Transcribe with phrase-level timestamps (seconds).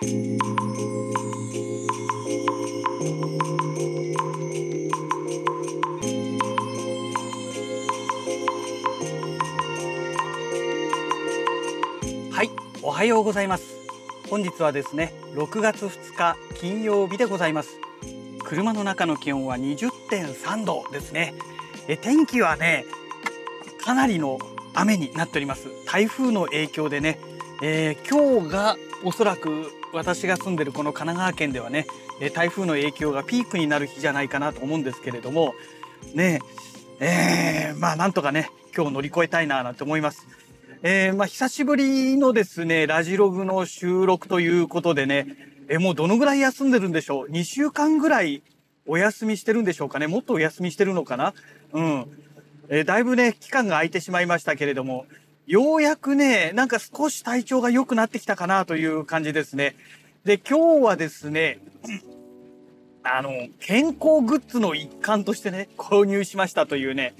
[0.00, 0.04] は
[12.44, 12.50] い、
[12.82, 13.74] おはようございます。
[14.30, 17.80] 本日はですね、6月2日金曜日でございます。
[18.44, 21.34] 車の中の気温は20.3度ですね。
[21.88, 22.84] え天気はね、
[23.84, 24.38] かなりの
[24.74, 25.70] 雨になっております。
[25.86, 27.18] 台風の影響でね、
[27.62, 31.86] えー今日がおそらく私が住んでるこの神奈川県ではね、
[32.34, 35.54] 台風の影響がピークになる日じゃないかなと思うんですけれども、
[36.14, 36.40] ね
[37.00, 40.26] えーまあなんとかね、今日乗り越えたいななんて思います。
[40.82, 45.26] えーまあ、久しぶりのですね、ラジログの収録ということでね、
[45.68, 48.42] えもうどのぐらい休んでるんでしょう ?2 週間ぐらい
[48.86, 50.06] お休みしてるんでしょうかね？
[50.06, 51.34] もっとお休みしてるのかな？
[51.72, 52.06] うん。
[52.68, 55.06] えーだいぶね、期間が空いてしまいましたけれども、
[55.48, 59.76] ようやくね、なんか少し体調が良くなってきたかなという感じですね。
[60.22, 61.60] で、今日はですね、
[63.02, 67.14] あの、健康グッズの一環としてね、購入しましたというね、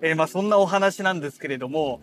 [0.00, 2.00] えーまあそんなお話なんですけれども、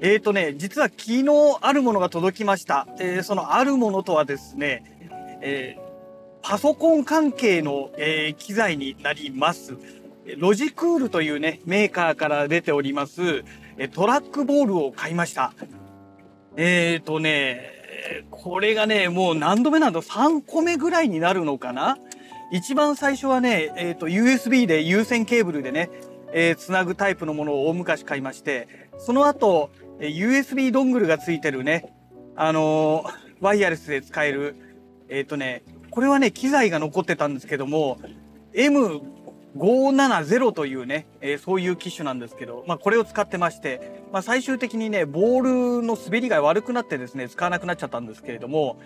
[0.00, 1.24] えーとね、実は昨日
[1.60, 2.88] あるものが届きました。
[2.98, 4.82] えーそのあるものとはですね、
[5.42, 5.76] え
[6.40, 9.76] パソコン関係の、え機材になります。
[10.38, 13.44] ロジクールというね、メーカーから出ております、
[13.92, 15.52] トラックボールを買いました。
[16.56, 17.72] えーとね、
[18.30, 21.98] これがね、もう何度目なんだ ?3 個目ぐらいになるのかな
[22.52, 25.90] 一番最初はね、えーと、USB で有線ケーブルでね、
[26.32, 31.92] えーつなぐタイプのものを大昔買いまして、その後、USB ドングルがついてるね、
[32.36, 34.56] あのーワイヤレスで使える、
[35.08, 37.98] えっ、とね、これはね、機材が残ってたんですけども、
[39.56, 48.78] 570というね、えーそういう機種なんですけど、まあこれを使ってまして、まあ最終的にね、ボールの滑りが悪くなってですね、使わなくなっちゃったんですけれども、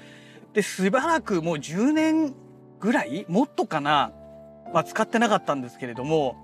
[0.54, 2.34] で、しばらくもう10年
[2.80, 4.12] ぐらいもっとかな
[4.72, 6.36] まあ使ってなかったんですけれども、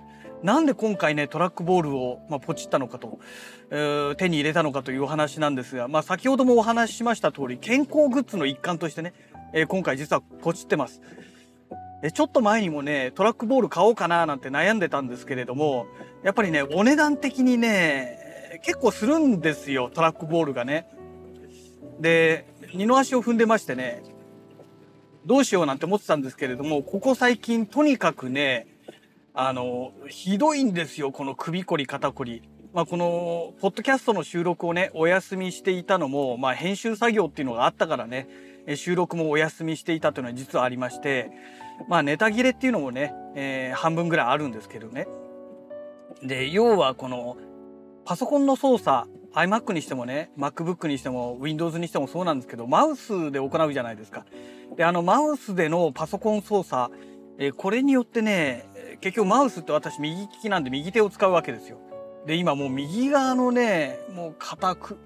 [0.43, 3.19] なんで今回ね、トラックボールを、まあ、ポチったのかと、
[3.71, 9.15] えー手に入れたのかというお話なんですが、まあ先ほどもお話ししました通り、健康グッズの一環としてね、
[9.53, 11.01] えー今回実はポチってます。
[12.03, 15.87] えちょっと前にもね、トラックボール買おうかななんて悩んでたんですけれども、
[16.23, 20.87] やっぱりね、お値段的にね、結構するんですよ、トラックボールがね。
[22.01, 24.03] で、二の足を踏んでましてね、
[25.25, 28.67] どうしようなんて思ってたんですけれども、ここ最近とにかくね、
[29.35, 32.43] あの、ひどいんですよ、この首こり肩こり。
[32.73, 38.29] まあ、この、ポッドキャストの収録をね、お休みしていたのも、まあ、編集作業っていうのがあったからね、
[38.75, 41.31] 収録もお休みしていたというのは実はありまして、
[41.89, 45.07] まあ、ネタ切れっていうのもね、えー半分ぐらいあるんですけどね。
[46.23, 47.37] で、要はこの、
[48.05, 54.25] パソコンの操作、iMac にしてもね、MacBook にしても、Windows にしてもそうなんですけど、マウスで行うじゃないですか。
[54.77, 56.93] で、あの、マウスでのパソコン操作、
[57.39, 58.65] えーこれによってね、
[59.01, 61.79] 結局マウスって私右利きなんで右手を使うわけですよ。
[62.27, 64.99] で、今もう右側のね、もう肩く、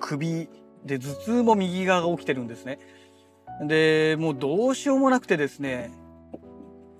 [0.00, 0.48] 首
[0.84, 2.78] で頭痛も右側が起きてるんですね。
[3.62, 5.90] で、もうどうしようもなくてですね、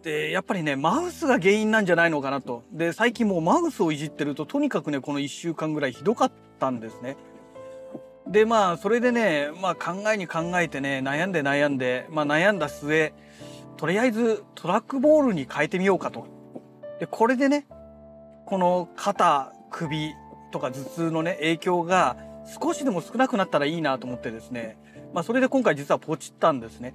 [0.03, 2.63] で、やっぱりね、マウスが原因なんじゃないのかなと。
[2.73, 7.17] で、最近もうマウスをいじってると、とにかくね、この1週間ぐらいひどかったんですね。
[8.29, 13.13] で、まあ、それでね、まあ考えに考えてね、悩んで悩んで、まあ悩んだ末、
[13.77, 16.27] とりあえずトラックボールに変えてみようかと。
[16.99, 17.67] で、これでね、
[18.47, 20.15] この肩、首
[20.51, 22.17] とか頭痛のね、影響が
[22.61, 24.77] 少しでも少なくなったらいいなと思ってですね、
[25.13, 26.95] まあそれで今回実はポチったんですね。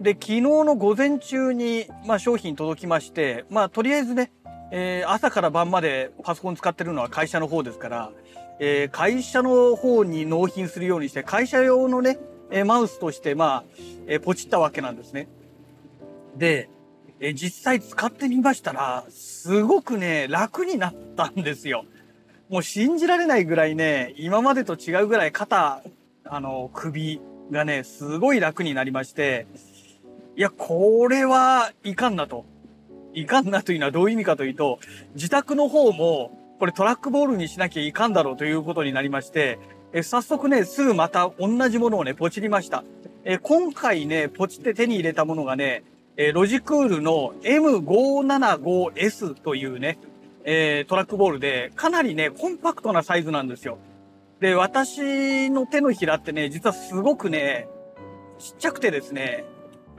[0.00, 4.30] で、昨日の午前中に、まあ商品届きまして、まあとりあえずね、
[4.70, 8.12] えー朝から晩までパソコン使ってるのは会社の方ですから、
[8.60, 12.18] えー会社の方に納品するようにして、会社用のね、
[12.50, 13.64] えーマウスとして、まあ、
[14.06, 15.28] えーポチったわけなんですね。
[16.36, 16.70] で、
[17.18, 21.84] えー実際使ってみましたら、すごくね、楽になったんですよ。
[22.48, 25.82] もう信じられないぐらいね、今までと違うぐらい肩、
[26.24, 29.46] あの、首がね、すごい楽になりまして、
[30.36, 32.44] いや、これはいかんなと。
[33.14, 34.78] いかんなというのはどういう意味かというと、
[35.14, 39.58] 自宅の方も、これトラックボールにしなきゃいかんだろうということになりまして、
[39.92, 42.84] え早速ね、すぐまた同じものをね、ポチりました。
[43.24, 45.82] え今回ね、ポチって手に入れたものがね、
[46.16, 49.98] えロジクールの M575S というね、
[50.44, 53.78] えトラックボールで、かなりね、コンパクトなサイズなんですよ。
[54.40, 57.68] で、私の手のひらってね、実はすごくね、
[58.38, 59.44] ちっちゃくてですね、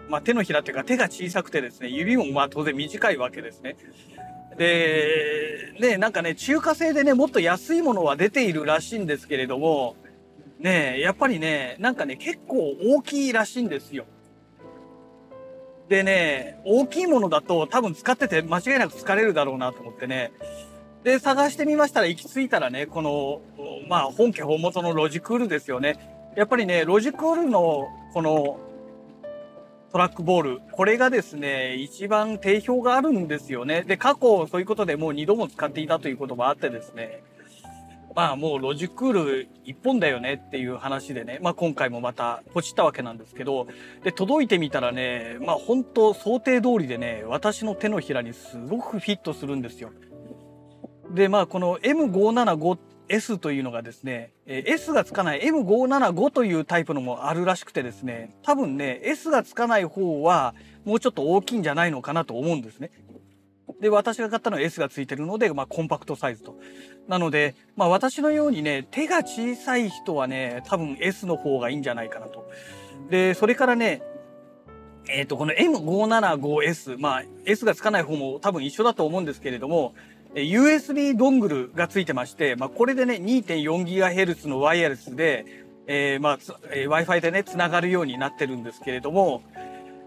[0.07, 3.75] まあ手のひらっていうか手が小さくてですね、指もまあ当然短いわけですね。
[4.57, 9.95] で、ね、なんかね、中華製でね、もっと安いものは出ているらしいんですけれども、
[10.59, 14.05] ねやっぱりね、なんかね、結構大きいらしいんですよ。
[15.89, 20.31] でね、大きいものだと多分使ってて間違いなく疲れるだろうなと思ってね。
[21.03, 23.41] で、探してみましたら行き着いたらね、この、
[23.87, 25.97] まあ本家本元のロジクールですよね。
[26.35, 28.59] やっぱりね、ロジクールのこの
[29.91, 33.83] トラックボール、これがですね、一番定評があるんですよね。
[33.83, 37.23] で、過去そういうことでもう2度も使っていたということもあってですね、
[38.15, 43.67] まあもうロジクール一本だよねっていう話でね、まあ今回もまたポチったわけなんですけど、
[44.03, 49.91] で、届いてみたらね、まあ本当想定通りでね、私の手のひらにすごくフィットするんですよ。
[51.13, 60.53] で、まあこの M575S というのがですね、S がつかない M575 というタイプのもあるらしくてですね、多分ね、S がつかない方は
[60.85, 62.91] もうちょっと大きいんじゃないのかなと思うんですね。
[63.79, 66.57] で、私が買ったのは S がついてるので、まあ、コンパクトサイズと。
[67.07, 72.49] なので、まあ、私のようにね、手が小さい人はね、多分 S の方がいいんじゃないかなと。
[73.09, 74.01] で、それからね、
[75.07, 79.93] えっ、ー、と、この M575S、まあ、S がつかない方も多分一緒だと思うんですけれども、
[80.35, 85.45] USB ドングルがついてまして、まあ、これでね、2.4GHz のワイヤレスで、
[85.87, 86.37] えー、まあ、
[86.71, 89.41] えー、Wi-Fi でね、つながるようになってるんですけれども、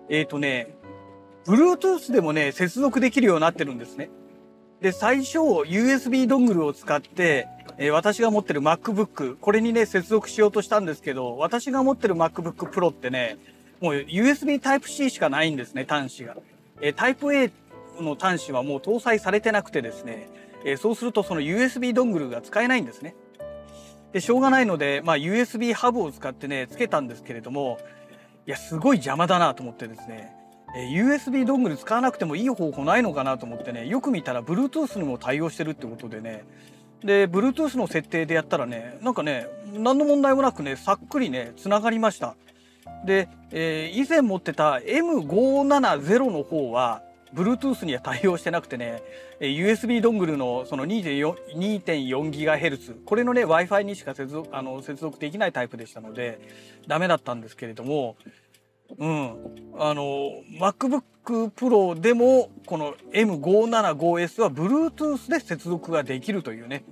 [0.08, 0.76] えっ、ー、とね、
[1.44, 4.10] Bluetooth でもね、接続できるようになってるんですね。
[4.80, 7.48] で、最初、USB ドングルを使って、
[7.78, 13.38] えー、私が持ってる MacBook、これにね、接続しようとしたんですけど、私が持ってる MacBook Pro ってね、
[13.80, 16.36] もう USB Type-C しかないんですね、端子が。
[16.80, 17.50] えー、Type-A
[18.00, 20.28] の端子はもう搭載されてなくてですね、
[20.64, 23.14] え、そうするとその USB ドングルが使えないんですね。
[24.12, 27.78] で、しょうがないので、まあ USB ハブを使ってね、つけたんですけれども、
[28.46, 30.34] いや、すごい邪魔だなと思ってですね、
[30.74, 36.44] え USB ドングル使わなくてもいい方法ないのかなと思ってねよく見たら Bluetooth にも対応してるってことでね
[37.04, 42.36] で Bluetooth の設定でやったらねなんかね何の問題もなくねさっくりねつながりました
[43.04, 47.02] で、えー、以前持ってた M570 の方は
[47.34, 49.02] Bluetooth には対応してなくてね
[49.40, 56.40] USB ドングルのその 2.4GHz これのね Wi-Fi にしか接続あの接続できないタイプでしたので
[56.86, 58.16] ダメだったんですけれども
[58.98, 59.30] うん、
[59.78, 66.84] あの MacBook Pro でもこの M575S は Bluetooth で接続ができるというね、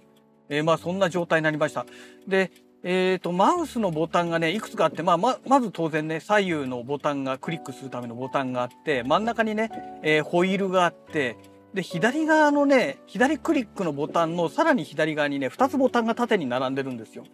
[0.48, 1.86] えー、まあそんな状態になりました。
[2.26, 2.50] で、
[2.82, 9.70] えーと、マウスのボタンがねいくつかあって、まあ、ままず当然ね左右のボタンがクリックするためのボタンがあって真ん中にね、
[10.02, 11.36] えー、ホイールがあって
[11.74, 17.24] で左側のね左クリックのボタンのさらに左側にね2つボタンが縦に並んでるんですよ。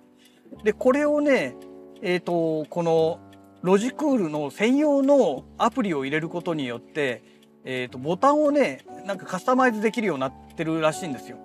[0.64, 1.54] でこれをね
[2.02, 3.20] えーとこの
[3.62, 7.22] ロジクールの専用のアプリを入れることによって、
[7.64, 11.38] えー、とボタンをねなんかカスタマイズできるようになってるらしいんですよ。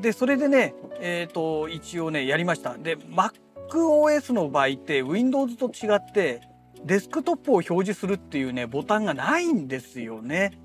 [0.00, 2.76] でそれでね、えー、と一応ねやりました。
[2.76, 6.42] で MacOS の場合って Windows と違って
[6.84, 10.58] デスクトップを表示するっていうねボタンがないんですよね。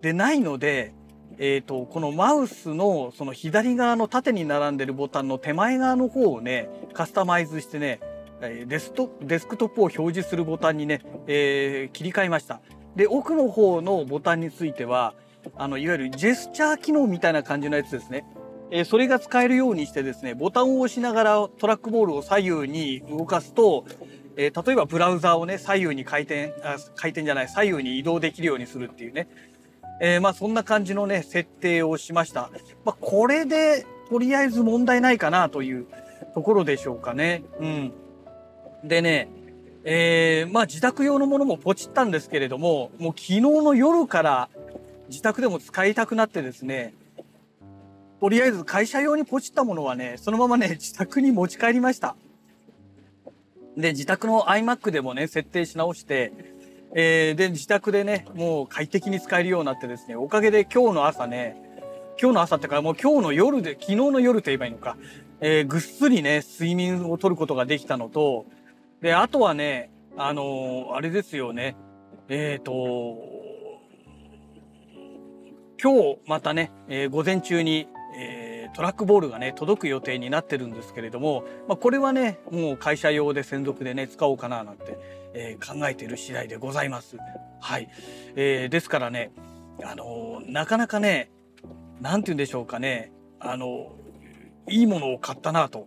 [0.00, 0.94] でないので、
[1.38, 8.00] えーと、このマウスのその左側の縦に並んでるボタンの手前側の方をねカスタマイズしてね
[8.40, 12.60] デストデスクトップを表示するボタンにね、えー、切り替えました。
[12.96, 15.14] で奥の方のボタンについては
[15.56, 18.24] あのいわゆるジェスチャー機能みたいな感じのやつですね。
[18.70, 23.84] え、それが使えるようにしてですねボタンを押しながらトラックボールを左右に動かすと、
[24.36, 29.28] えー、例えばブラウザーをね左右に回転あ回転じゃない左右に移動できるようにするっていうね、
[30.00, 32.50] えー、まあそんな感じのね設定をしました。
[32.84, 35.86] まあ、これでとりあえず問題ないかなという
[36.34, 37.42] ところでしょうかね。
[37.60, 37.92] うん。
[38.84, 39.28] でね、
[39.84, 44.48] えー、まあ自宅用のものもポチったんですけれども、もう昨日の夜から
[45.12, 46.94] 自宅でも使いたくなってですね、
[48.18, 52.16] とりあえず会社用にポチったものはね、そのままね、 自宅に持ち帰りました。
[53.76, 56.32] で、自宅の iMac でもね、設定し直して、
[56.94, 61.56] えー、で、自宅でね、もう快適に使えるようになってですね、おかげで今日の朝ね、
[62.18, 64.96] 今日の朝ってかもう今日の夜で、昨日の夜と言えばいいのか、
[65.42, 68.46] えー、ぐっすりね、睡眠をとることができたのと、
[69.02, 71.76] で、あとはね、あのー、あれですよね。
[72.30, 73.41] えっ、ー、と、
[75.82, 84.96] 今日またね、えー、午前中に、えー、トラックボールがね、届く予定になってるんですけれども、まあ、これはね、もう会社用で専属でね、使おうかななんて、
[85.34, 87.16] えー、考えている次第でございます。
[87.60, 87.88] はい。
[88.36, 89.32] えー、ですからね、
[89.82, 91.32] あの、なかなかね、
[92.00, 93.10] なんて言うんでしょうかね、
[93.40, 93.92] あの
[94.68, 95.86] いいものを買ったなと。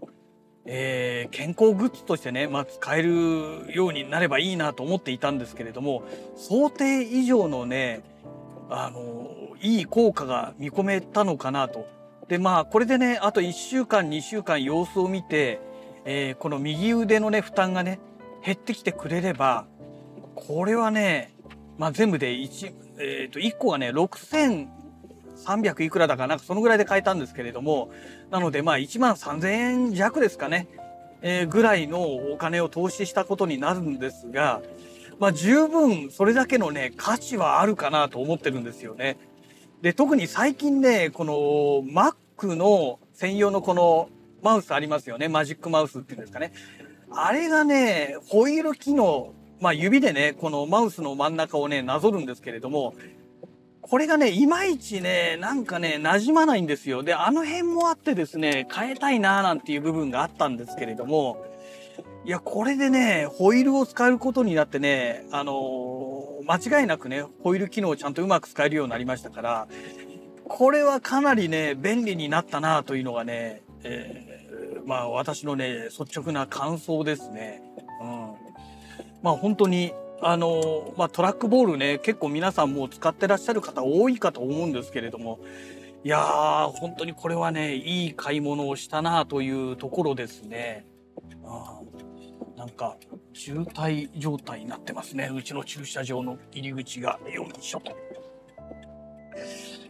[0.68, 6.02] えー、健康グッズとしてね、まあ、使えるようになればいいなと思っていたんですけれども
[6.36, 8.02] 想定以上のね
[8.72, 11.88] あのいい効果が見込めたのかなと。
[12.28, 15.60] でまあこれでねあと1週間2週間様子を見て、
[16.06, 18.00] えーこの右腕のね負担がね
[18.44, 19.66] 減ってきてくれれば
[20.36, 21.34] これはね、
[21.78, 27.92] まあ、全部で 1,、えー、と1個がね6300いくらだかなんかそのぐらいで買えたんですけれども
[28.30, 30.68] なのでまあ1万3000円弱ですかね、
[31.22, 32.02] えーぐらいの
[32.34, 34.62] お金を投資したことになるんですが、
[35.20, 39.18] まあ、十分それだけのね価値はあるかなと思ってるんですよね。
[39.86, 41.34] で特に最近ねこの
[41.88, 44.10] Mac の専用のこの
[44.42, 45.28] マウスありますよね。
[45.28, 46.54] マジックマウスっていうんですかね。
[47.12, 52.96] あれがねホイール機能まあ指でねこのマウスの真ん中をねなぞるんですけれども
[53.82, 57.04] これがねいまいちねなんかね馴染まないんですよ。
[57.04, 61.46] であの辺もあってですね変えたいなーなんていう部分があったんですけれども
[62.26, 69.68] いやこれでねホイールを使うことになってねあのー間違いなくねホイール機能をちゃんとうまく使えるようになりましたから
[70.48, 74.36] これはかなりね便利になったなというのがね、えー
[74.86, 77.62] まあ私のね率直な感想ですね。
[78.02, 78.34] うん、
[79.24, 85.40] まあ本当にあのまあ、トラックボールね結構皆さんもう使ってらっしゃる方多いかと思うんですけれども
[86.04, 90.86] いやー本当にこれはねいい買い物をしたなというところですね。
[91.46, 91.82] あ
[92.66, 92.98] なんか
[93.34, 97.96] 渋滞状態になってますねうちの駐車場の入り口がよいしょと。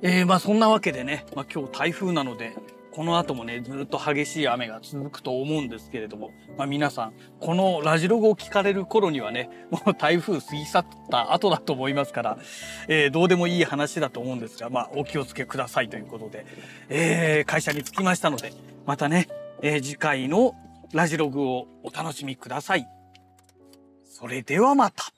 [0.01, 2.53] えー、まあそんなわけでね、まあ、今日台風なので
[2.91, 12.37] この後もねずっと激しい雨が続くと思うんですけれども、まあ、皆さんこのラジログを聞かれる頃にはねもう台風過ぎ去った後だと思いますから、
[12.89, 16.45] えーどうでもいい話だと思うんですが、まあ、お気をつけくださいということで、
[16.89, 18.51] えー会社に着きましたので
[18.85, 19.29] またね、
[19.61, 20.55] えー次回の
[20.95, 22.87] ラジログをお楽しみください。
[24.05, 25.14] それではまた。